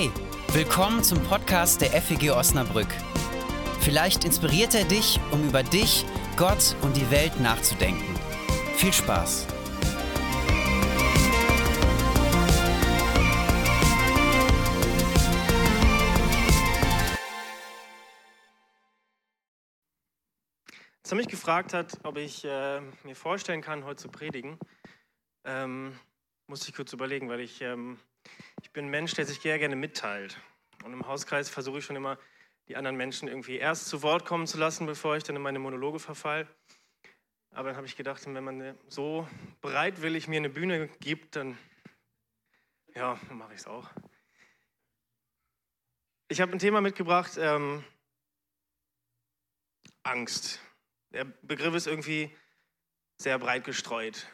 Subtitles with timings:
[0.00, 0.10] Hey,
[0.54, 2.88] willkommen zum Podcast der FEG Osnabrück.
[3.80, 6.06] Vielleicht inspiriert er dich, um über dich,
[6.38, 8.14] Gott und die Welt nachzudenken.
[8.76, 9.46] Viel Spaß!
[21.02, 24.58] Als er mich gefragt hat, ob ich äh, mir vorstellen kann, heute zu predigen,
[25.44, 25.92] ähm,
[26.46, 27.98] musste ich kurz überlegen, weil ich, ähm,
[28.62, 30.38] ich bin ein Mensch, der sich sehr gerne mitteilt.
[30.84, 32.18] Und im Hauskreis versuche ich schon immer,
[32.68, 35.58] die anderen Menschen irgendwie erst zu Wort kommen zu lassen, bevor ich dann in meine
[35.58, 36.48] Monologe verfall.
[37.50, 39.28] Aber dann habe ich gedacht, wenn man so
[39.60, 41.58] bereitwillig mir eine Bühne gibt, dann
[42.94, 43.90] ja, mache ich es auch.
[46.28, 47.84] Ich habe ein Thema mitgebracht, ähm,
[50.04, 50.60] Angst.
[51.10, 52.30] Der Begriff ist irgendwie
[53.16, 54.28] sehr breit gestreut.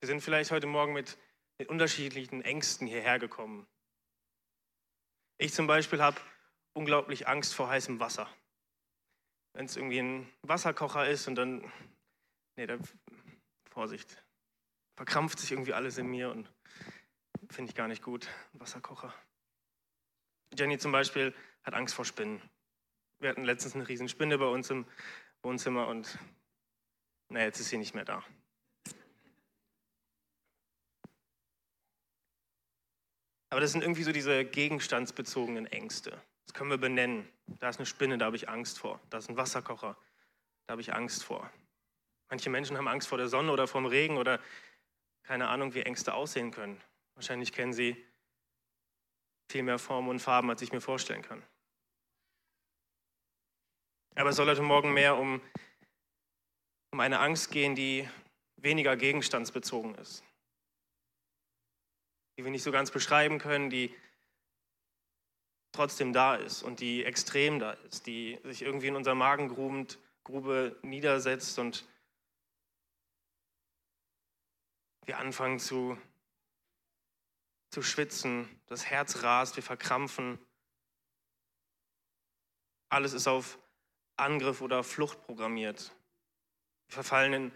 [0.00, 1.18] Wir sind vielleicht heute Morgen mit,
[1.60, 3.66] mit unterschiedlichen Ängsten hierher gekommen.
[5.36, 6.18] Ich zum Beispiel habe
[6.72, 8.26] unglaublich Angst vor heißem Wasser.
[9.52, 11.70] Wenn es irgendwie ein Wasserkocher ist und dann,
[12.56, 12.78] nee, da,
[13.68, 14.24] Vorsicht,
[14.96, 16.50] verkrampft sich irgendwie alles in mir und
[17.50, 19.14] finde ich gar nicht gut, Wasserkocher.
[20.56, 22.40] Jenny zum Beispiel hat Angst vor Spinnen.
[23.18, 24.86] Wir hatten letztens eine riesen Spinne bei uns im
[25.42, 26.18] Wohnzimmer und
[27.28, 28.24] na, jetzt ist sie nicht mehr da.
[33.50, 36.22] Aber das sind irgendwie so diese gegenstandsbezogenen Ängste.
[36.46, 37.28] Das können wir benennen.
[37.46, 39.00] Da ist eine Spinne, da habe ich Angst vor.
[39.10, 39.96] Da ist ein Wasserkocher,
[40.66, 41.50] da habe ich Angst vor.
[42.28, 44.40] Manche Menschen haben Angst vor der Sonne oder vom Regen oder
[45.24, 46.80] keine Ahnung, wie Ängste aussehen können.
[47.14, 47.96] Wahrscheinlich kennen sie
[49.50, 51.42] viel mehr Formen und Farben, als ich mir vorstellen kann.
[54.14, 55.40] Aber es soll heute Morgen mehr um,
[56.92, 58.08] um eine Angst gehen, die
[58.56, 60.22] weniger gegenstandsbezogen ist
[62.40, 63.94] die wir nicht so ganz beschreiben können, die
[65.72, 71.58] trotzdem da ist und die extrem da ist, die sich irgendwie in unserer Magengrube niedersetzt
[71.58, 71.86] und
[75.04, 75.98] wir anfangen zu,
[77.72, 80.38] zu schwitzen, das Herz rast, wir verkrampfen.
[82.88, 83.58] Alles ist auf
[84.16, 85.94] Angriff oder Flucht programmiert.
[86.86, 87.52] Wir verfallen in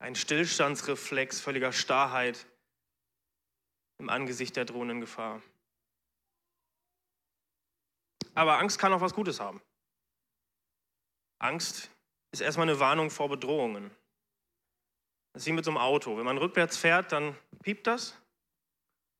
[0.00, 2.46] einen Stillstandsreflex völliger Starrheit
[3.98, 5.42] im Angesicht der drohenden Gefahr.
[8.34, 9.60] Aber Angst kann auch was Gutes haben.
[11.38, 11.90] Angst
[12.30, 13.90] ist erstmal eine Warnung vor Bedrohungen.
[15.32, 16.16] Das ist wie mit so einem Auto.
[16.16, 18.16] Wenn man rückwärts fährt, dann piept das.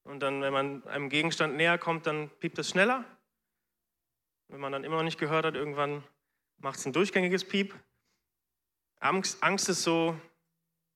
[0.04, 3.04] Und dann, wenn man einem Gegenstand näher kommt, dann piept es schneller.
[4.48, 6.02] Wenn man dann immer noch nicht gehört hat, irgendwann
[6.58, 7.74] macht es ein durchgängiges Piep.
[9.00, 10.18] Angst, Angst ist so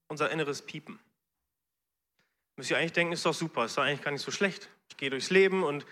[0.08, 0.98] unser inneres Piepen.
[2.62, 4.68] Müsst ihr eigentlich denken, ist doch super, ist doch eigentlich gar nicht so schlecht.
[4.88, 5.84] Ich gehe durchs Leben und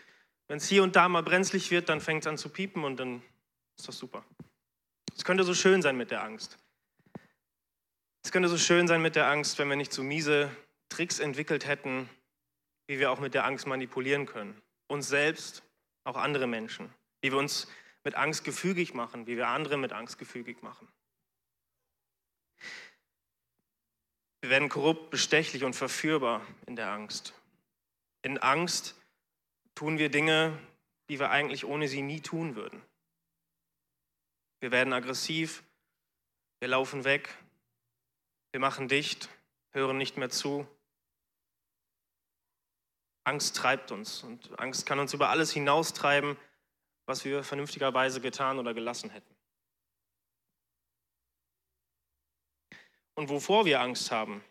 [0.47, 2.97] wenn es hier und da mal brenzlig wird, dann fängt es an zu piepen und
[2.97, 3.25] dann
[3.77, 4.25] ist das super.
[5.17, 6.59] Es könnte so schön sein mit der Angst.
[8.23, 10.49] Es könnte so schön sein mit der Angst, wenn wir nicht so miese
[10.91, 12.09] Tricks entwickelt hätten,
[12.87, 14.63] wie wir auch mit der Angst manipulieren können.
[14.87, 15.65] Uns selbst,
[16.05, 16.95] auch andere Menschen.
[17.21, 17.67] Wie wir uns
[18.05, 20.87] mit Angst gefügig machen, wie wir andere mit Angst gefügig machen.
[24.41, 27.35] Wir werden korrupt, bestechlich und verführbar in der Angst.
[28.23, 28.97] In Angst
[29.75, 30.59] tun wir Dinge,
[31.09, 32.83] die wir eigentlich ohne sie nie tun würden.
[34.61, 35.63] Wir werden aggressiv,
[36.61, 37.35] wir laufen weg,
[38.53, 39.29] wir machen dicht,
[39.71, 40.67] hören nicht mehr zu.
[43.25, 46.37] Angst treibt uns und Angst kann uns über alles hinaustreiben,
[47.07, 49.35] was wir vernünftigerweise getan oder gelassen hätten.
[53.21, 54.43] Und wovor wir Angst haben,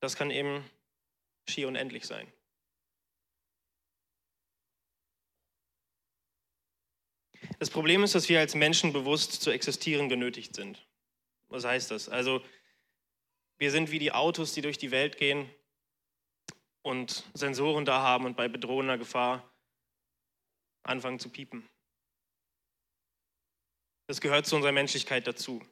[0.00, 0.68] das kann eben
[1.48, 2.26] schier unendlich sein.
[7.60, 10.84] Das Problem ist, dass wir als Menschen bewusst zu existieren genötigt sind.
[11.46, 12.08] Was heißt das?
[12.08, 12.44] Also
[13.58, 15.48] wir sind wie die Autos, die durch die Welt gehen
[16.82, 19.48] und Sensoren da haben und bei bedrohender Gefahr
[20.82, 21.68] anfangen zu piepen.
[24.08, 25.64] Das gehört zu unserer Menschlichkeit dazu.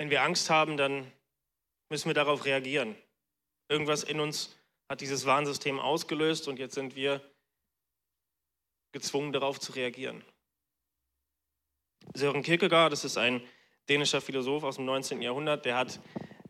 [0.00, 1.12] Wenn wir Angst haben, dann
[1.90, 2.96] müssen wir darauf reagieren.
[3.68, 4.56] Irgendwas in uns
[4.88, 7.20] hat dieses Warnsystem ausgelöst und jetzt sind wir
[8.92, 10.24] gezwungen, darauf zu reagieren.
[12.14, 13.42] Sören Kierkegaard, das ist ein
[13.90, 15.20] dänischer Philosoph aus dem 19.
[15.20, 16.00] Jahrhundert, der hat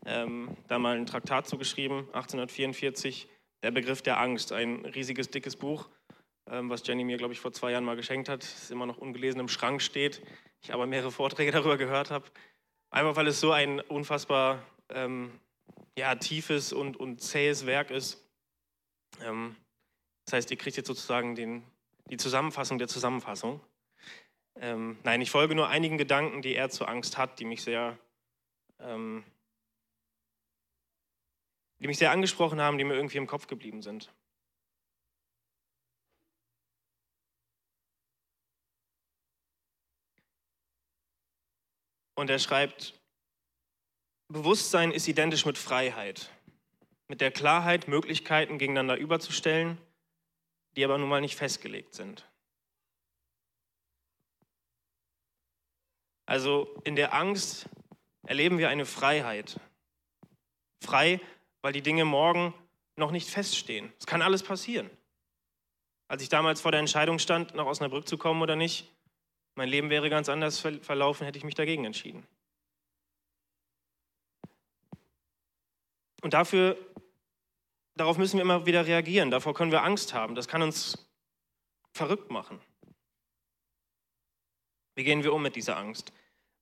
[0.05, 3.27] ähm, da mal ein Traktat zugeschrieben, 1844,
[3.63, 5.89] der Begriff der Angst, ein riesiges, dickes Buch,
[6.49, 8.97] ähm, was Jenny mir, glaube ich, vor zwei Jahren mal geschenkt hat, das immer noch
[8.97, 10.21] ungelesen im Schrank steht.
[10.61, 12.31] ich aber mehrere Vorträge darüber gehört habe.
[12.91, 15.39] Einfach weil es so ein unfassbar ähm,
[15.97, 18.21] ja, tiefes und, und zähes Werk ist.
[19.21, 19.55] Ähm,
[20.25, 21.63] das heißt, ihr kriegt jetzt sozusagen den,
[22.09, 23.61] die Zusammenfassung der Zusammenfassung.
[24.55, 27.97] Ähm, nein, ich folge nur einigen Gedanken, die er zur Angst hat, die mich sehr,
[28.79, 29.23] ähm,
[31.79, 34.13] die mich sehr angesprochen haben, die mir irgendwie im Kopf geblieben sind.
[42.21, 42.93] Und er schreibt,
[44.27, 46.29] Bewusstsein ist identisch mit Freiheit,
[47.07, 49.79] mit der Klarheit, Möglichkeiten gegeneinander überzustellen,
[50.75, 52.29] die aber nun mal nicht festgelegt sind.
[56.27, 57.67] Also in der Angst
[58.27, 59.59] erleben wir eine Freiheit.
[60.79, 61.21] Frei,
[61.63, 62.53] weil die Dinge morgen
[62.97, 63.91] noch nicht feststehen.
[63.97, 64.91] Es kann alles passieren.
[66.07, 68.93] Als ich damals vor der Entscheidung stand, nach Osnabrück zu kommen oder nicht,
[69.61, 72.25] mein Leben wäre ganz anders verlaufen, hätte ich mich dagegen entschieden.
[76.23, 76.75] Und dafür,
[77.93, 79.29] darauf müssen wir immer wieder reagieren.
[79.29, 80.33] Davor können wir Angst haben.
[80.33, 81.07] Das kann uns
[81.93, 82.59] verrückt machen.
[84.95, 86.11] Wie gehen wir um mit dieser Angst?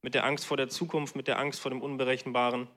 [0.01, 2.67] Mit der Angst vor der Zukunft, mit der Angst vor dem Unberechenbaren,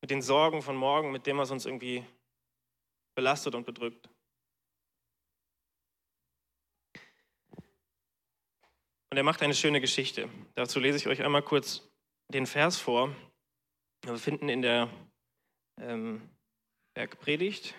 [0.00, 2.04] mit den Sorgen von morgen, mit dem, was uns irgendwie
[3.16, 4.08] belastet und bedrückt.
[9.14, 10.28] Und er macht eine schöne Geschichte.
[10.56, 11.88] Dazu lese ich euch einmal kurz
[12.32, 13.14] den Vers vor.
[14.02, 14.90] Wir finden in der
[15.80, 16.28] ähm,
[16.94, 17.76] Bergpredigt,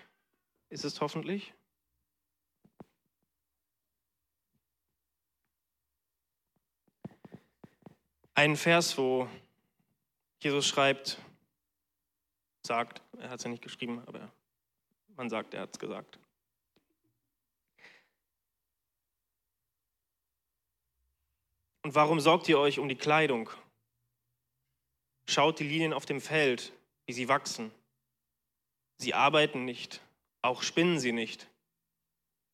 [0.69, 1.53] ist es hoffentlich.
[8.33, 9.27] Einen Vers, wo
[10.39, 11.19] Jesus schreibt,
[12.65, 14.31] sagt, er hat es ja nicht geschrieben, aber
[15.17, 16.17] man sagt, er hat es gesagt.
[21.85, 23.47] Und warum sorgt ihr euch um die Kleidung?
[25.29, 26.73] Schaut die Linien auf dem Feld,
[27.05, 27.71] wie sie wachsen.
[28.97, 30.01] Sie arbeiten nicht,
[30.41, 31.47] auch spinnen sie nicht.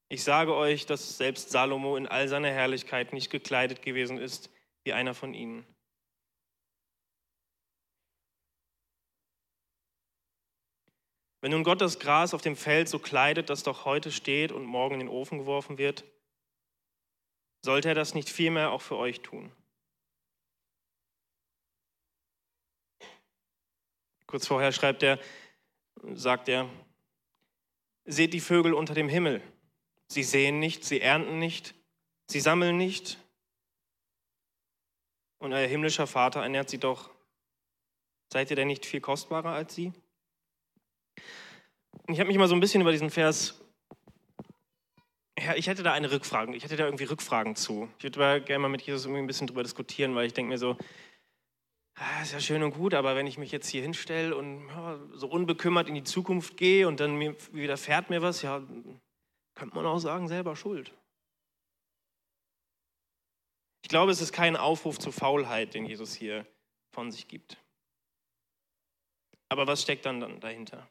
[0.09, 4.49] Ich sage euch, dass selbst Salomo in all seiner Herrlichkeit nicht gekleidet gewesen ist
[4.83, 5.65] wie einer von ihnen.
[11.39, 14.65] Wenn nun Gott das Gras auf dem Feld so kleidet, das doch heute steht und
[14.65, 16.03] morgen in den Ofen geworfen wird,
[17.61, 19.51] sollte er das nicht vielmehr auch für euch tun?
[24.25, 25.19] Kurz vorher schreibt er,
[26.13, 26.69] sagt er,
[28.05, 29.41] seht die Vögel unter dem Himmel.
[30.07, 31.75] Sie sehen nicht, sie ernten nicht,
[32.27, 33.17] sie sammeln nicht.
[35.37, 37.09] Und euer himmlischer Vater ernährt sie doch.
[38.31, 39.91] Seid ihr denn nicht viel kostbarer als sie?
[42.07, 43.60] Und ich habe mich mal so ein bisschen über diesen Vers
[45.45, 46.55] ja, ich hätte da eine Rückfrage.
[46.55, 47.89] Ich hätte da irgendwie Rückfragen zu.
[47.97, 50.57] Ich würde gerne mal mit Jesus irgendwie ein bisschen drüber diskutieren, weil ich denke mir
[50.57, 50.77] so,
[51.95, 54.99] ah, ist ja schön und gut, aber wenn ich mich jetzt hier hinstelle und ja,
[55.13, 58.61] so unbekümmert in die Zukunft gehe und dann mir, widerfährt mir was, ja,
[59.55, 60.93] könnte man auch sagen, selber schuld.
[63.83, 66.45] Ich glaube, es ist kein Aufruf zur Faulheit, den Jesus hier
[66.93, 67.57] von sich gibt.
[69.49, 70.87] Aber was steckt dann, dann dahinter?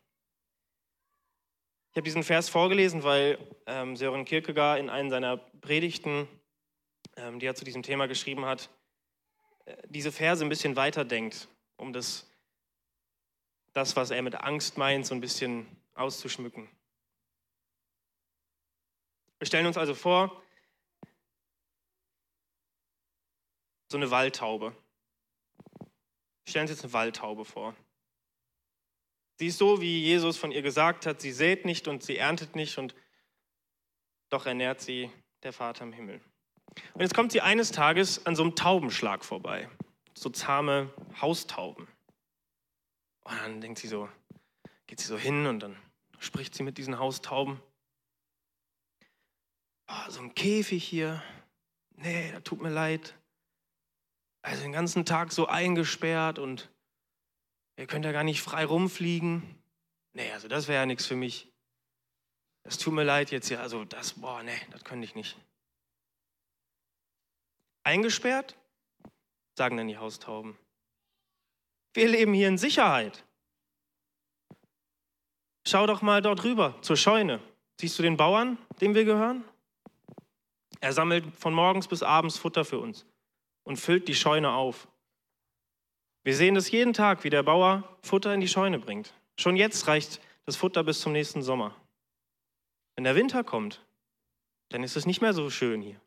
[1.92, 6.28] Ich habe diesen Vers vorgelesen, weil ähm, Sören Kierkegaard in einem seiner Predigten,
[7.16, 8.70] ähm, die er zu diesem Thema geschrieben hat,
[9.64, 12.30] äh, diese Verse ein bisschen weiterdenkt, um das,
[13.73, 16.68] das, was er mit Angst meint, so ein bisschen auszuschmücken.
[19.40, 20.40] Wir stellen uns also vor,
[23.88, 24.76] so eine Waldtaube.
[26.44, 27.75] Wir stellen uns jetzt eine Waldtaube vor.
[29.40, 32.56] Sie ist so, wie Jesus von ihr gesagt hat, sie sät nicht und sie erntet
[32.56, 32.94] nicht und
[34.28, 35.11] doch ernährt sie
[35.42, 36.20] der Vater im Himmel.
[36.92, 39.70] Und jetzt kommt sie eines Tages an so einem Taubenschlag vorbei,
[40.12, 40.92] so zahme
[41.23, 41.88] Haustauben.
[43.25, 44.11] Und dann denkt sie so,
[44.87, 45.75] geht sie so hin und dann
[46.18, 47.62] spricht sie mit diesen Haustauben.
[49.88, 51.23] Oh, so ein Käfig hier,
[51.92, 53.14] nee, das tut mir leid.
[54.42, 56.68] Also den ganzen Tag so eingesperrt und
[57.80, 59.42] Ihr könnt ja gar nicht frei rumfliegen.
[60.12, 61.50] Nee, also das wäre ja nichts für mich.
[62.62, 63.62] Das tut mir leid jetzt hier.
[63.62, 65.38] Also das, boah, nee, das könnte ich nicht.
[67.82, 68.58] Eingesperrt?
[69.56, 70.58] Sagen dann die Haustauben.
[71.94, 73.25] Wir leben hier in Sicherheit.
[75.66, 77.40] Schau doch mal dort rüber zur Scheune.
[77.80, 79.42] Siehst du den Bauern, dem wir gehören?
[80.80, 83.06] Er sammelt von morgens bis abends Futter für uns
[83.62, 84.87] und füllt die Scheune auf.
[86.22, 89.14] Wir sehen es jeden Tag, wie der Bauer Futter in die Scheune bringt.
[89.38, 91.74] Schon jetzt reicht das Futter bis zum nächsten Sommer.
[92.94, 93.84] Wenn der Winter kommt,
[94.68, 96.00] dann ist es nicht mehr so schön hier.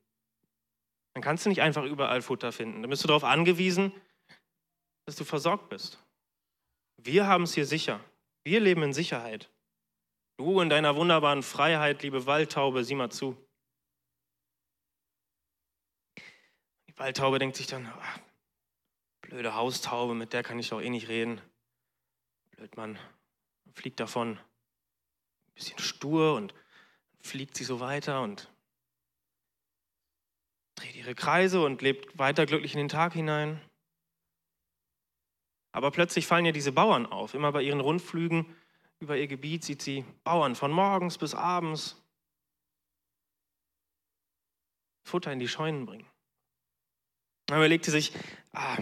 [1.13, 2.81] dann kannst du nicht einfach überall Futter finden.
[2.81, 3.91] Dann bist du darauf angewiesen,
[5.05, 5.99] dass du versorgt bist.
[6.97, 7.99] Wir haben es hier sicher.
[8.43, 9.49] Wir leben in Sicherheit.
[10.37, 13.37] Du in deiner wunderbaren Freiheit, liebe Waldtaube, sieh mal zu.
[16.87, 17.91] Die Waldtaube denkt sich dann,
[19.33, 21.41] blöde Haustaube, mit der kann ich doch eh nicht reden.
[22.51, 22.99] Blöd Mann,
[23.73, 24.37] fliegt davon.
[24.37, 26.53] Ein bisschen stur und
[27.19, 28.47] fliegt sie so weiter und
[30.75, 33.59] dreht ihre Kreise und lebt weiter glücklich in den Tag hinein.
[35.71, 37.33] Aber plötzlich fallen ja diese Bauern auf.
[37.33, 38.55] Immer bei ihren Rundflügen
[38.99, 41.99] über ihr Gebiet sieht sie Bauern von morgens bis abends
[45.01, 46.05] Futter in die Scheunen bringen.
[47.47, 48.13] Dann überlegte sich,
[48.51, 48.77] ah,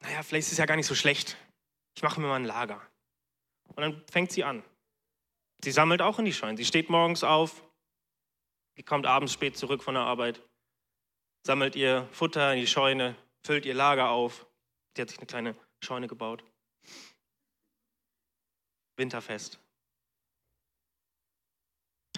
[0.00, 1.36] naja, vielleicht ist es ja gar nicht so schlecht.
[1.96, 2.80] Ich mache mir mal ein Lager.
[3.74, 4.62] Und dann fängt sie an.
[5.62, 6.56] Sie sammelt auch in die Scheunen.
[6.56, 7.62] Sie steht morgens auf,
[8.84, 10.40] kommt abends spät zurück von der Arbeit,
[11.44, 14.46] sammelt ihr Futter in die Scheune, füllt ihr Lager auf.
[14.94, 16.44] Sie hat sich eine kleine Scheune gebaut.
[18.96, 19.58] Winterfest.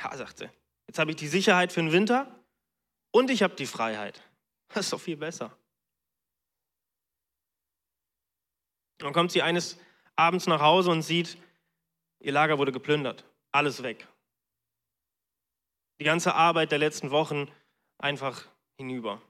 [0.02, 0.50] Ha, sagt sie.
[0.86, 2.42] Jetzt habe ich die Sicherheit für den Winter
[3.10, 4.22] und ich habe die Freiheit.
[4.68, 5.56] Das ist doch viel besser.
[9.00, 9.78] Dann kommt sie eines
[10.16, 11.36] Abends nach Hause und sieht,
[12.20, 13.24] ihr Lager wurde geplündert.
[13.52, 14.06] Alles weg
[16.00, 17.46] die ganze Arbeit der letzten Wochen
[17.98, 18.46] einfach
[18.78, 19.20] hinüber.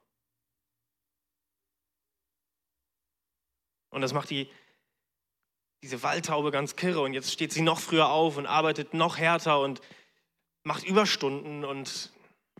[3.90, 4.48] Und das macht die,
[5.82, 7.00] diese Waldtaube ganz kirre.
[7.00, 9.80] Und jetzt steht sie noch früher auf und arbeitet noch härter und
[10.62, 12.12] macht Überstunden und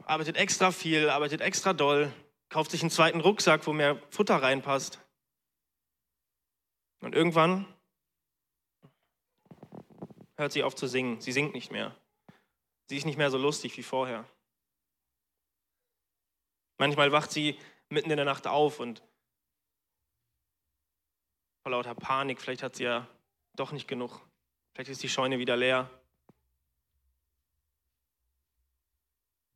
[0.06, 2.12] arbeitet extra viel, arbeitet extra doll,
[2.48, 4.98] kauft sich einen zweiten Rucksack, wo mehr Futter reinpasst.
[7.00, 7.66] Und irgendwann
[10.36, 11.20] hört sie auf zu singen.
[11.20, 11.94] Sie singt nicht mehr.
[12.86, 14.28] Sie ist nicht mehr so lustig wie vorher.
[16.78, 19.02] Manchmal wacht sie mitten in der Nacht auf und
[21.62, 23.06] vor lauter Panik, vielleicht hat sie ja
[23.54, 24.22] doch nicht genug.
[24.72, 25.90] Vielleicht ist die Scheune wieder leer.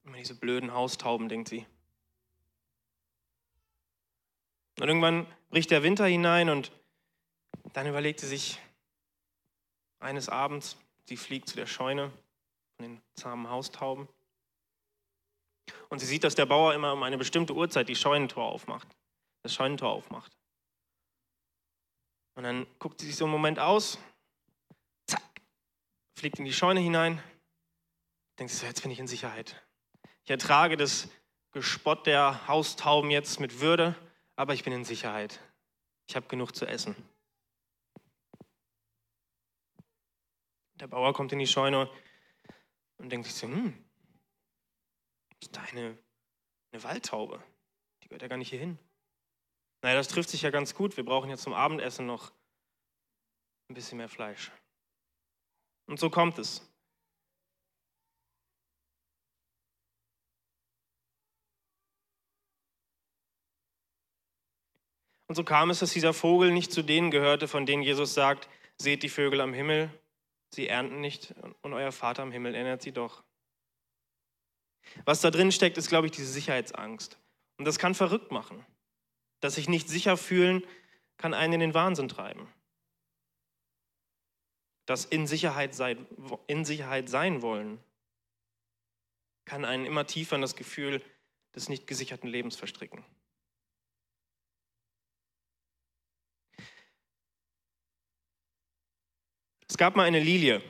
[0.04, 1.66] Immer diese blöden Haustauben, denkt sie.
[4.78, 6.72] Und irgendwann bricht der Winter hinein und
[7.75, 8.59] dann überlegt sie sich
[9.99, 12.11] eines Abends, sie fliegt zu der Scheune
[12.76, 14.09] von den zahmen Haustauben.
[15.88, 18.88] Und sie sieht, dass der Bauer immer um eine bestimmte Uhrzeit die Scheunentor aufmacht,
[19.43, 20.37] das Scheunentor aufmacht.
[22.37, 23.99] Und dann guckt sie sich so einen Moment aus,
[25.07, 25.23] zack,
[26.16, 27.23] fliegt in die Scheune hinein,
[28.38, 29.61] denkt sich so, jetzt bin ich in Sicherheit.
[30.25, 31.09] Ich ertrage das
[31.50, 33.97] Gespott der Haustauben jetzt mit Würde,
[34.37, 35.40] aber ich bin in Sicherheit.
[36.07, 36.97] Ich habe genug zu essen.
[40.81, 41.90] Der Bauer kommt in die Scheune
[42.97, 43.85] und denkt sich so, hm,
[45.40, 45.99] ist da eine,
[46.73, 47.43] eine Waldtaube?
[48.02, 48.78] Die gehört ja gar nicht hier hin.
[49.83, 50.97] Naja, das trifft sich ja ganz gut.
[50.97, 52.33] Wir brauchen ja zum Abendessen noch
[53.69, 54.50] ein bisschen mehr Fleisch.
[55.87, 56.66] Und so kommt es.
[65.26, 68.49] Und so kam es, dass dieser Vogel nicht zu denen gehörte, von denen Jesus sagt,
[68.76, 69.90] seht die Vögel am Himmel,
[70.54, 73.25] Sie ernten nicht und euer Vater im Himmel ernährt sie doch.
[75.04, 77.18] Was da drin steckt, ist, glaube ich, diese Sicherheitsangst.
[77.58, 78.64] Und das kann verrückt machen.
[79.40, 80.64] Das sich nicht sicher fühlen,
[81.16, 82.49] kann einen in den Wahnsinn treiben.
[84.87, 86.06] Das in Sicherheit, sein,
[86.46, 87.82] in Sicherheit sein wollen,
[89.44, 91.02] kann einen immer tiefer in das Gefühl
[91.54, 93.04] des nicht gesicherten Lebens verstricken.
[99.75, 100.62] Es gab mal eine Lilie,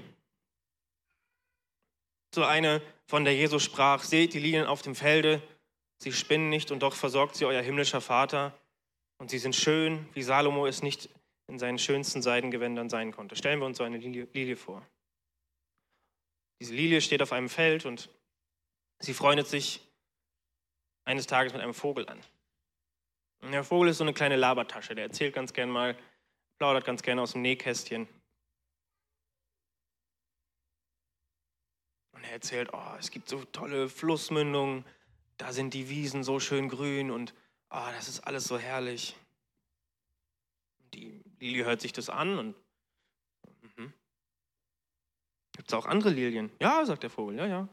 [2.35, 5.43] so eine, von der Jesus sprach, seht die Lilien auf dem Felde,
[5.99, 8.59] sie spinnen nicht und doch versorgt sie euer himmlischer Vater
[9.19, 11.11] und sie sind schön, wie Salomo es nicht
[11.49, 13.37] in seinen schönsten Seidengewändern sein konnte.
[13.37, 14.81] Stellen wir uns so eine Lilie, vor.
[16.63, 18.09] Diese Lilie steht auf einem Feld und
[19.01, 19.83] sie freundet sich
[21.05, 22.21] eines Tages mit einem Vogel an.
[23.43, 25.95] Und der Vogel ist so eine kleine Labertasche, der erzählt ganz gern mal,
[26.57, 28.09] plaudert ganz gerne aus dem Nähkästchen.
[32.25, 34.85] Er erzählt, oh, es gibt so tolle Flussmündungen,
[35.37, 37.35] da sind die Wiesen so schön grün und
[37.71, 39.17] oh, das ist alles so herrlich.
[40.95, 42.55] Die Lilie hört sich das an und
[43.77, 43.93] mhm.
[45.53, 46.51] gibt es auch andere Lilien?
[46.61, 47.69] Ja, sagt der Vogel, ja, ja.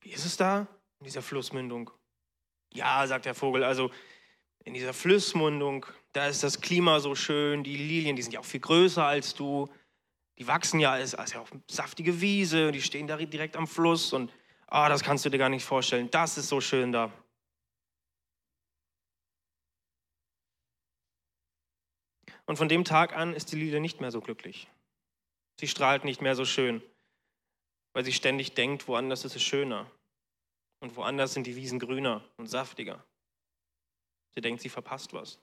[0.00, 0.66] Wie ist es da
[0.98, 1.90] in dieser Flussmündung?
[2.72, 3.90] Ja, sagt der Vogel, also
[4.64, 8.44] in dieser Flussmündung, da ist das Klima so schön, die Lilien, die sind ja auch
[8.44, 9.68] viel größer als du,
[10.40, 14.14] die wachsen ja, es ist ja eine saftige Wiese, die stehen da direkt am Fluss
[14.14, 14.32] und
[14.68, 16.10] ah, das kannst du dir gar nicht vorstellen.
[16.10, 17.12] Das ist so schön da.
[22.46, 24.66] Und von dem Tag an ist die Lilie nicht mehr so glücklich.
[25.60, 26.82] Sie strahlt nicht mehr so schön,
[27.92, 29.90] weil sie ständig denkt, woanders ist es schöner.
[30.80, 33.04] Und woanders sind die Wiesen grüner und saftiger.
[34.34, 35.38] Sie denkt, sie verpasst was.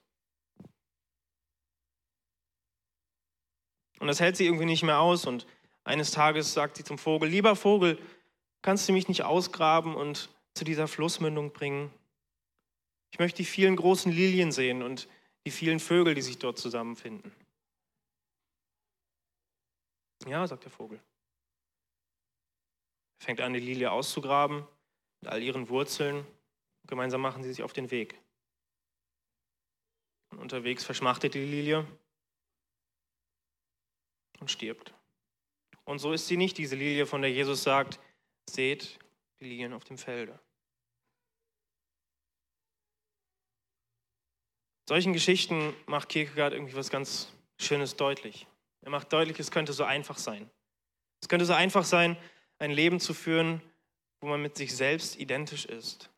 [3.98, 5.26] Und das hält sie irgendwie nicht mehr aus.
[5.26, 5.46] Und
[5.84, 7.98] eines Tages sagt sie zum Vogel, lieber Vogel,
[8.62, 11.92] kannst du mich nicht ausgraben und zu dieser Flussmündung bringen?
[13.10, 15.08] Ich möchte die vielen großen Lilien sehen und
[15.46, 17.32] die vielen Vögel, die sich dort zusammenfinden.
[20.26, 21.00] Ja, sagt der Vogel.
[23.20, 24.66] Er fängt an, die Lilie auszugraben
[25.20, 26.26] mit all ihren Wurzeln.
[26.86, 28.20] Gemeinsam machen sie sich auf den Weg.
[30.30, 31.86] Und unterwegs verschmachtet die Lilie
[34.40, 34.92] und stirbt.
[35.84, 37.98] Und so ist sie nicht diese Lilie, von der Jesus sagt,
[38.50, 38.98] seht
[39.40, 40.38] die Lilien auf dem Felde.
[44.88, 48.46] Solchen Geschichten macht Kierkegaard irgendwie was ganz Schönes deutlich.
[48.82, 50.50] Er macht deutlich, es könnte so einfach sein.
[51.20, 52.16] Es könnte so einfach sein,
[52.58, 53.60] ein Leben zu führen,
[54.20, 56.10] wo man mit sich selbst identisch ist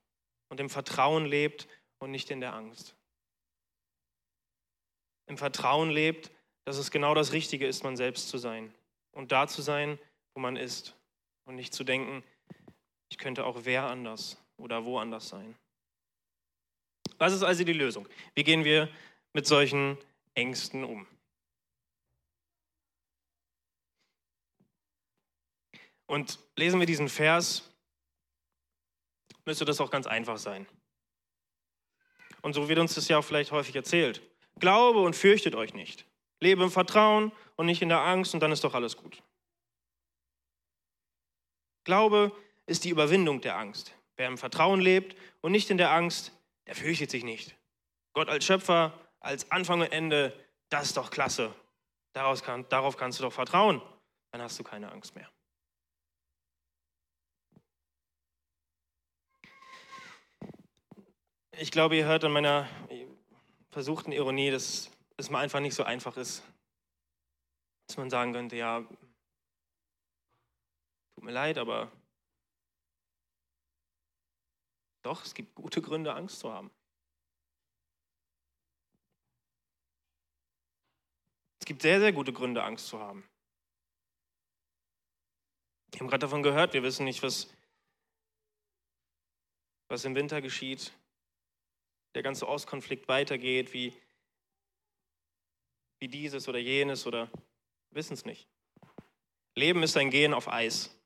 [0.51, 2.95] und im Vertrauen lebt und nicht in der Angst.
[5.27, 6.31] Im Vertrauen lebt,
[6.71, 8.73] dass es genau das Richtige ist, man selbst zu sein
[9.11, 9.99] und da zu sein,
[10.35, 10.95] wo man ist
[11.45, 12.23] und nicht zu denken,
[13.09, 15.57] ich könnte auch wer anders oder woanders sein.
[17.19, 18.09] Was ist also die Lösung?
[18.37, 18.89] Wie gehen wir
[19.33, 19.99] mit solchen
[20.35, 21.09] Ängsten um?
[26.07, 27.69] Und lesen wir diesen Vers,
[29.45, 30.69] müsste das auch ganz einfach sein.
[32.43, 34.23] Und so wird uns das ja auch vielleicht häufig erzählt.
[34.61, 36.07] Glaube und fürchtet euch nicht.
[36.41, 39.23] Lebe im Vertrauen und nicht in der Angst und dann ist doch alles gut.
[41.85, 42.33] Glaube
[42.67, 43.95] ist die Überwindung der Angst.
[44.17, 46.33] Wer im Vertrauen lebt und nicht in der Angst,
[46.67, 47.57] der fürchtet sich nicht.
[48.13, 50.33] Gott als Schöpfer, als Anfang und Ende,
[50.69, 51.55] das ist doch klasse.
[52.13, 53.81] Kann, darauf kannst du doch vertrauen.
[54.33, 55.29] Dann hast du keine Angst mehr.
[61.53, 62.69] Ich glaube, ihr hört an meiner
[63.71, 66.43] versuchten Ironie, dass es mal einfach nicht so einfach ist,
[67.87, 68.81] dass man sagen könnte, ja,
[71.15, 71.93] tut mir leid, aber
[75.03, 76.71] doch, es gibt gute Gründe, Angst zu haben.
[81.61, 83.29] Es gibt sehr, sehr gute Gründe, Angst zu haben.
[85.91, 87.53] Wir haben gerade davon gehört, wir wissen nicht, was,
[89.89, 90.93] was im Winter geschieht,
[92.15, 93.93] der ganze Ostkonflikt weitergeht, wie,
[96.01, 97.31] wie dieses oder jenes oder
[97.91, 98.49] wissen es nicht.
[99.55, 100.97] Leben ist ein Gehen auf Eis.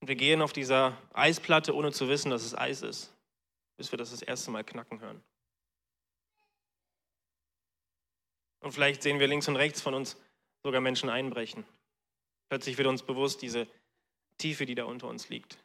[0.00, 3.14] Und wir gehen auf dieser Eisplatte, ohne zu wissen, dass es Eis ist,
[3.76, 5.22] bis wir das das erste Mal knacken hören.
[8.58, 10.16] Und vielleicht sehen wir links und rechts von uns
[10.64, 11.64] sogar Menschen einbrechen.
[12.48, 13.68] Plötzlich wird uns bewusst, diese
[14.38, 15.58] Tiefe, die da unter uns liegt,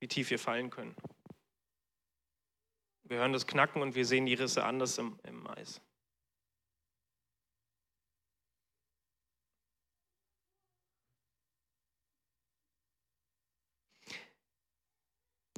[0.00, 0.96] wie tief wir fallen können.
[3.08, 5.80] Wir hören das Knacken und wir sehen die Risse anders im, im Eis.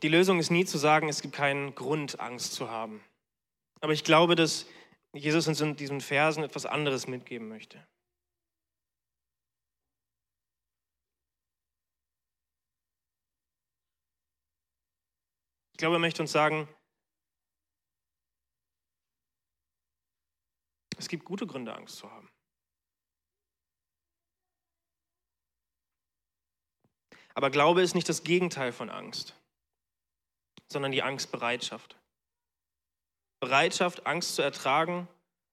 [0.02, 3.02] Die Lösung ist nie zu sagen, es gibt keinen Grund, Angst zu haben.
[3.80, 4.66] Aber ich glaube, dass
[5.12, 7.84] Jesus uns in diesen Versen etwas anderes mitgeben möchte.
[15.72, 16.68] Ich glaube, er möchte uns sagen,
[20.98, 22.28] es gibt gute Gründe, Angst zu haben.
[27.34, 29.34] Aber Glaube ist nicht das Gegenteil von Angst
[30.68, 31.96] sondern die Angstbereitschaft.
[33.40, 35.08] Bereitschaft, Angst zu ertragen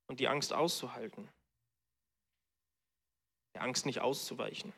[0.07, 1.29] und die Angst auszuhalten.
[3.53, 4.73] Der Angst nicht auszuweichen.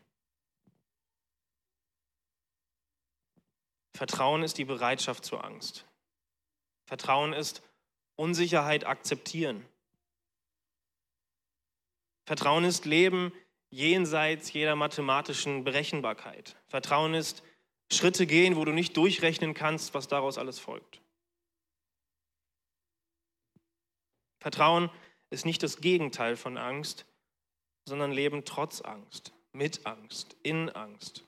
[3.95, 5.85] Vertrauen ist die Bereitschaft zur Angst.
[6.85, 7.63] Vertrauen ist
[8.15, 9.65] Unsicherheit akzeptieren.
[12.27, 13.31] Vertrauen ist Leben
[13.69, 16.57] jenseits jeder mathematischen Berechenbarkeit.
[16.67, 17.41] Vertrauen ist
[17.89, 21.01] Schritte gehen, wo du nicht durchrechnen kannst, was daraus alles folgt.
[24.41, 24.89] Vertrauen
[25.29, 27.05] ist nicht das Gegenteil von Angst,
[27.85, 31.23] sondern Leben trotz Angst, mit Angst, in Angst.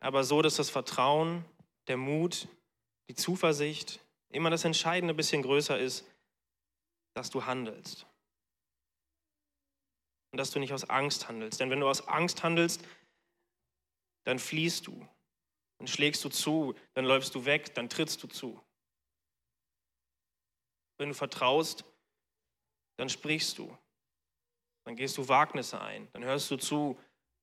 [0.00, 1.44] Aber so, dass das Vertrauen,
[1.86, 2.48] der Mut,
[3.08, 6.04] die Zuversicht immer das entscheidende bisschen größer ist,
[7.14, 8.07] dass du handelst,
[10.30, 11.60] und dass du nicht aus Angst handelst.
[11.60, 12.84] Denn wenn du aus Angst handelst,
[14.24, 15.08] dann fliehst du,
[15.78, 18.60] dann schlägst du zu, dann läufst du weg, dann trittst du zu.
[20.98, 21.84] Wenn du vertraust,
[22.96, 23.76] dann sprichst du,
[24.84, 27.00] dann gehst du Wagnisse ein, dann hörst du zu,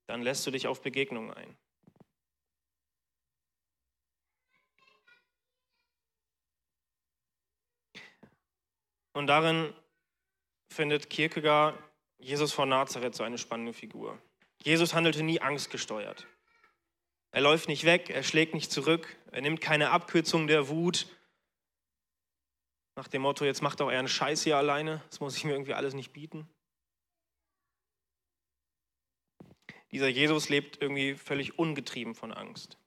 [0.07, 1.57] dann lässt du dich auf Begegnungen ein.
[9.13, 9.73] Und darin
[10.69, 11.81] findet Kierkegaard
[12.17, 14.21] Jesus von Nazareth so eine spannende Figur.
[14.63, 16.27] Jesus handelte nie angstgesteuert.
[17.31, 21.07] Er läuft nicht weg, er schlägt nicht zurück, er nimmt keine Abkürzung der Wut.
[22.95, 25.73] Nach dem Motto, jetzt macht doch euren Scheiß hier alleine, das muss ich mir irgendwie
[25.73, 26.47] alles nicht bieten.
[29.91, 32.77] Dieser Jesus lebt irgendwie völlig ungetrieben von Angst.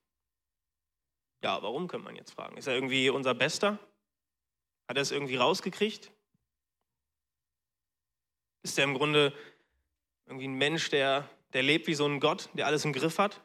[1.42, 2.56] Ja, warum könnte man jetzt fragen?
[2.56, 3.78] Ist er irgendwie unser Bester?
[4.88, 6.10] Hat er es irgendwie rausgekriegt?
[8.62, 9.32] Ist er im Grunde
[10.26, 13.40] irgendwie ein Mensch, der, der lebt wie so ein Gott, der alles im Griff hat?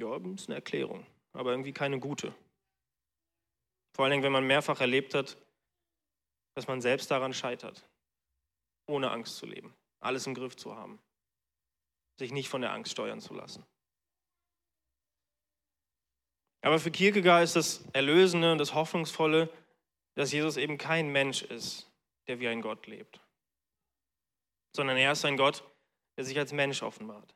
[0.00, 2.34] Ja, das ist eine Erklärung, aber irgendwie keine gute.
[3.94, 5.36] Vor allen Dingen, wenn man mehrfach erlebt hat,
[6.54, 7.86] dass man selbst daran scheitert,
[8.86, 10.98] ohne Angst zu leben, alles im Griff zu haben,
[12.18, 13.64] sich nicht von der Angst steuern zu lassen.
[16.62, 19.50] Aber für Kierkegaard ist das Erlösende und das Hoffnungsvolle,
[20.20, 21.90] dass Jesus eben kein Mensch ist,
[22.26, 23.20] der wie ein Gott lebt,
[24.76, 25.64] sondern er ist ein Gott,
[26.18, 27.34] der sich als Mensch offenbart.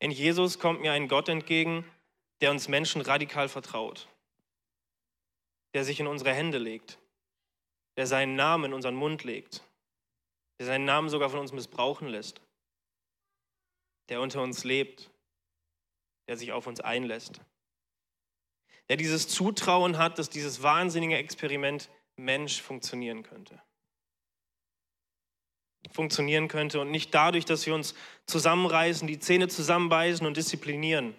[0.00, 1.88] In Jesus kommt mir ein Gott entgegen,
[2.40, 4.08] der uns Menschen radikal vertraut,
[5.74, 6.98] der sich in unsere Hände legt,
[7.96, 9.62] der seinen Namen in unseren Mund legt,
[10.58, 12.40] der seinen Namen sogar von uns missbrauchen lässt,
[14.08, 15.08] der unter uns lebt,
[16.26, 17.42] der sich auf uns einlässt
[18.88, 23.60] der dieses Zutrauen hat, dass dieses wahnsinnige Experiment Mensch funktionieren könnte.
[25.90, 27.94] Funktionieren könnte und nicht dadurch, dass wir uns
[28.26, 31.14] zusammenreißen, die Zähne zusammenbeißen und disziplinieren,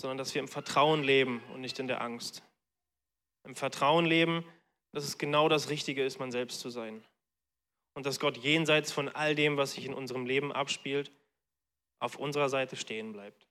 [0.00, 2.42] sondern dass wir im Vertrauen leben und nicht in der Angst.
[3.44, 4.44] Im Vertrauen leben,
[4.92, 7.04] dass es genau das Richtige ist, man selbst zu sein.
[7.94, 11.10] Und dass Gott jenseits von all dem, was sich in unserem Leben abspielt,
[11.98, 13.45] auf unserer Seite stehen bleibt.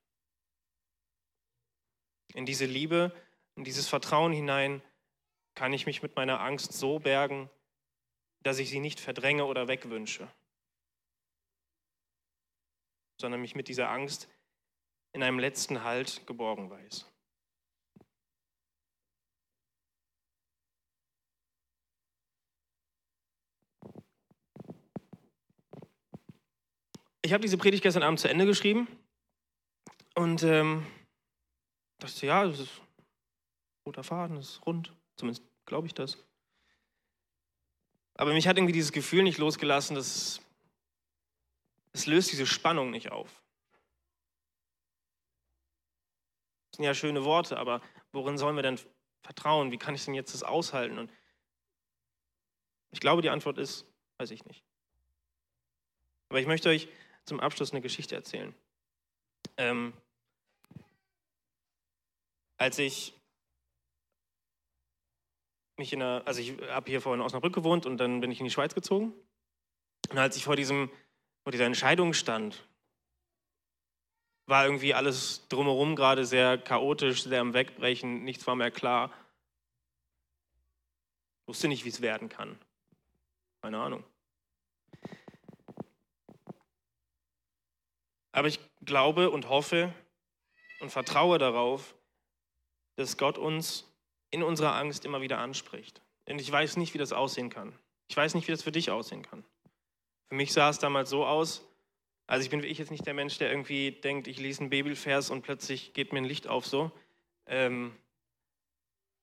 [2.36, 3.15] In diese Liebe,
[3.56, 4.82] in dieses Vertrauen hinein
[5.56, 7.50] kann ich mich mit meiner Angst so bergen,
[8.43, 10.28] dass ich sie nicht verdränge oder wegwünsche,
[13.21, 14.28] sondern mich mit dieser Angst
[15.13, 17.10] in einem letzten Halt geborgen weiß.
[27.21, 28.89] Ich habe diese Predigt gestern Abend zu Ende geschrieben
[30.15, 30.86] und ähm,
[32.00, 32.82] dachte, ja, das ist
[33.86, 34.94] roter Faden, das ist rund.
[35.16, 36.18] Zumindest glaube ich das.
[38.16, 40.42] Aber mich hat irgendwie dieses Gefühl nicht losgelassen, dass
[41.92, 43.42] es löst diese Spannung nicht auf.
[46.72, 47.82] Das sind ja schöne Worte, aber
[48.12, 48.80] worin sollen wir denn
[49.22, 49.72] vertrauen?
[49.72, 50.98] Wie kann ich denn jetzt das aushalten?
[50.98, 51.12] Und
[52.92, 53.86] ich glaube, die Antwort ist,
[54.18, 54.64] weiß ich nicht.
[56.30, 56.90] Aber ich möchte euch
[57.26, 58.54] zum Abschluss eine Geschichte erzählen.
[59.58, 59.94] Ähm,
[62.58, 63.13] als ich
[65.78, 68.39] mich in der, also ich habe hier vorhin in Osnabrück gewohnt und dann bin ich
[68.39, 69.13] in die Schweiz gezogen.
[70.10, 70.89] Und als ich vor, diesem,
[71.44, 72.68] vor dieser Entscheidung stand,
[74.46, 79.12] war irgendwie alles drumherum gerade sehr chaotisch, sehr am Wegbrechen, nichts war mehr klar.
[81.41, 82.58] Ich wusste nicht, wie es werden kann.
[83.62, 84.04] Keine Ahnung.
[88.32, 89.94] Aber ich glaube und hoffe
[90.80, 91.96] und vertraue darauf,
[92.96, 93.92] dass Gott uns
[94.32, 96.02] in unserer Angst immer wieder anspricht.
[96.28, 97.74] Und ich weiß nicht, wie das aussehen kann.
[98.08, 99.44] Ich weiß nicht, wie das für dich aussehen kann.
[100.28, 101.68] Für mich sah es damals so aus,
[102.28, 105.30] also ich bin ich jetzt nicht der Mensch, der irgendwie denkt, ich lese einen Bibelvers
[105.30, 106.92] und plötzlich geht mir ein Licht auf so.
[107.46, 107.96] Ähm,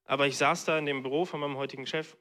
[0.05, 2.17] aber ich saß da in dem Büro von meinem heutigen Chef,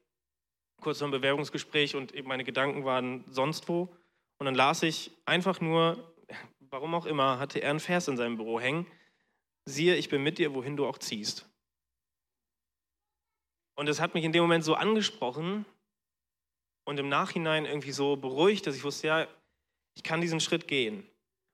[0.82, 3.96] kurz vor einem Bewerbungsgespräch und eben meine Gedanken waren sonst wo.
[4.40, 6.12] Und dann las ich einfach nur,
[6.60, 8.88] warum auch immer, hatte er einen Vers in seinem Büro hängen
[9.66, 11.48] siehe, ich bin mit dir, wohin du auch ziehst.
[13.76, 15.66] Und es hat mich in dem Moment so angesprochen
[16.86, 19.28] und im Nachhinein irgendwie so beruhigt, dass ich wusste, ja,
[19.96, 21.08] ich kann diesen Schritt gehen.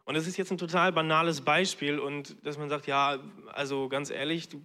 [0.05, 4.09] Und das ist jetzt ein total banales Beispiel und dass man sagt, ja, also ganz
[4.09, 4.63] ehrlich, du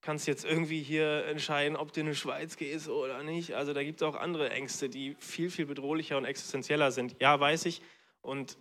[0.00, 3.54] kannst jetzt irgendwie hier entscheiden, ob du in die Schweiz gehst oder nicht.
[3.54, 7.16] Also da gibt es auch andere Ängste, die viel, viel bedrohlicher und existenzieller sind.
[7.20, 7.82] Ja, weiß ich.
[8.20, 8.58] Und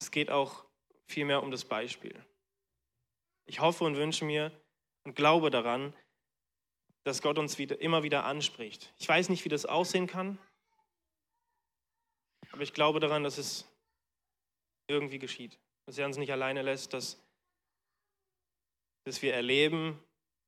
[0.00, 0.66] es geht auch
[1.06, 2.14] viel mehr um das Beispiel.
[3.46, 4.52] Ich hoffe und wünsche mir
[5.04, 5.94] und glaube daran,
[7.04, 8.92] dass Gott uns wieder, immer wieder anspricht.
[8.98, 10.38] Ich weiß nicht, wie das aussehen kann,
[12.52, 13.66] aber ich glaube daran, dass es
[14.88, 15.58] irgendwie geschieht.
[15.86, 17.20] Dass er uns nicht alleine lässt, dass,
[19.04, 19.98] dass wir erleben,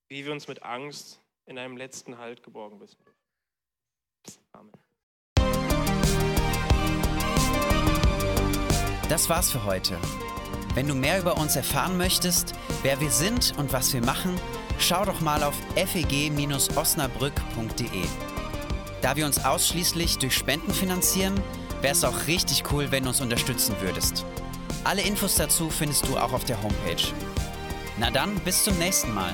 [0.08, 2.98] wie wir uns mit Angst in einem letzten Halt geborgen wissen.
[4.52, 4.72] Amen.
[9.08, 9.98] Das war's für heute.
[10.74, 14.36] Wenn du mehr über uns erfahren möchtest, wer wir sind und was wir machen,
[14.78, 18.04] schau doch mal auf feg-osnabrück.de.
[19.00, 21.40] Da wir uns ausschließlich durch Spenden finanzieren,
[21.80, 24.24] wäre es auch richtig cool, wenn du uns unterstützen würdest.
[24.82, 27.12] Alle Infos dazu findest du auch auf der Homepage.
[27.98, 29.32] Na dann, bis zum nächsten Mal.